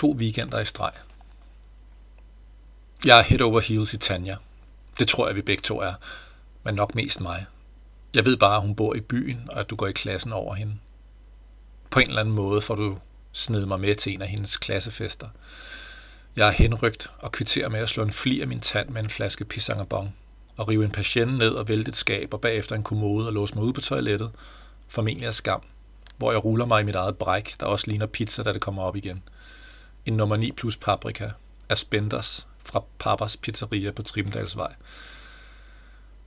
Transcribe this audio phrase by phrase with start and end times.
[0.00, 0.92] To weekender i streg.
[3.06, 4.36] Jeg er head over heels i Tanja.
[4.98, 5.94] Det tror jeg, vi begge to er.
[6.64, 7.46] Men nok mest mig.
[8.14, 10.54] Jeg ved bare, at hun bor i byen, og at du går i klassen over
[10.54, 10.74] hende.
[11.90, 12.98] På en eller anden måde får du
[13.32, 15.28] sned mig med til en af hendes klassefester.
[16.36, 19.10] Jeg er henrygt og kvitterer med at slå en fli af min tand med en
[19.10, 20.16] flaske pisangabong
[20.56, 23.54] og rive en patient ned og vælte et skab og bagefter en kommode og låse
[23.54, 24.30] mig ud på toilettet,
[24.88, 25.62] formentlig af skam,
[26.16, 28.82] hvor jeg ruller mig i mit eget bræk, der også ligner pizza, da det kommer
[28.82, 29.22] op igen.
[30.06, 31.30] En nummer 9 plus paprika
[31.68, 34.74] af Spenders fra Papas Pizzeria på Trimdalsvej.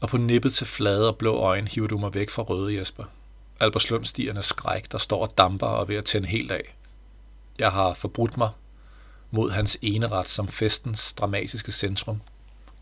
[0.00, 3.04] Og på nippet til flade og blå øjne hiver du mig væk fra røde Jesper.
[3.60, 6.76] Alberslundstigernes skræk, der står og damper og er ved at tænde helt af.
[7.58, 8.50] Jeg har forbrudt mig
[9.30, 12.20] mod hans eneret som festens dramatiske centrum,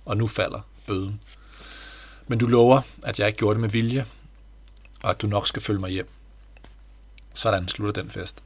[0.04, 1.20] og nu falder bøden.
[2.26, 4.06] Men du lover, at jeg ikke gjorde det med vilje,
[5.02, 6.09] og at du nok skal følge mig hjem.
[7.34, 8.42] Sådan slutter den fest.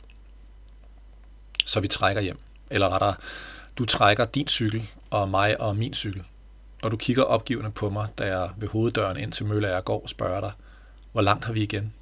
[1.71, 2.39] Så vi trækker hjem.
[2.71, 3.15] Eller rettere,
[3.79, 6.23] du trækker din cykel, og mig og min cykel.
[6.83, 10.41] Og du kigger opgivende på mig, da jeg ved hoveddøren ind til Møller går spørger
[10.41, 10.53] dig,
[11.13, 11.93] hvor langt har vi igen?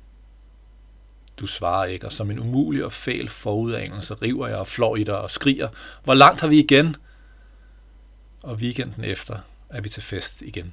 [1.38, 5.04] Du svarer ikke, og som en umulig og fæl forudanelse river jeg og flår i
[5.04, 5.68] dig og skriger,
[6.04, 6.96] hvor langt har vi igen?
[8.42, 9.38] Og weekenden efter
[9.68, 10.72] er vi til fest igen.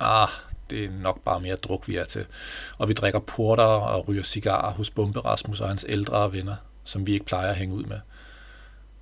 [0.00, 0.28] Ah,
[0.70, 2.26] det er nok bare mere druk, vi er til.
[2.78, 6.56] Og vi drikker porter og ryger cigarer hos Bombe Rasmus og hans ældre venner,
[6.90, 8.00] som vi ikke plejer at hænge ud med.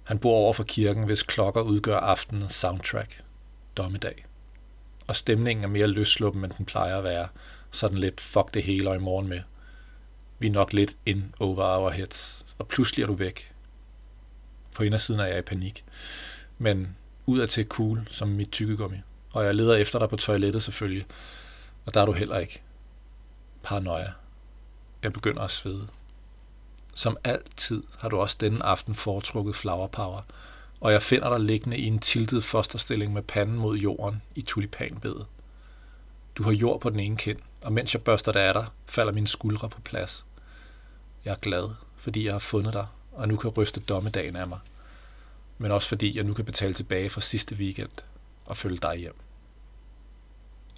[0.04, 3.22] Han bor over for kirken, hvis klokker udgør aftenens soundtrack.
[3.76, 4.24] Dommedag.
[5.06, 7.28] Og stemningen er mere løsluppen, end den plejer at være.
[7.70, 9.40] Sådan lidt fuck det hele og i morgen med.
[10.38, 12.46] Vi er nok lidt in over our heads.
[12.58, 13.52] Og pludselig er du væk.
[14.74, 15.84] På indersiden er jeg i panik.
[16.58, 18.96] Men ud af til cool som mit tykkegummi.
[19.32, 21.06] Og jeg leder efter dig på toilettet selvfølgelig.
[21.86, 22.62] Og der er du heller ikke.
[23.62, 24.12] Paranoia.
[25.02, 25.88] Jeg begynder at svede.
[26.98, 30.22] Som altid har du også denne aften foretrukket flower power,
[30.80, 35.26] og jeg finder dig liggende i en tiltet fosterstilling med panden mod jorden i tulipanbedet.
[36.36, 39.12] Du har jord på den ene kind, og mens jeg børster det af dig, falder
[39.12, 40.26] mine skuldre på plads.
[41.24, 44.58] Jeg er glad, fordi jeg har fundet dig, og nu kan ryste dommedagen af mig.
[45.58, 47.90] Men også fordi jeg nu kan betale tilbage fra sidste weekend
[48.44, 49.16] og følge dig hjem.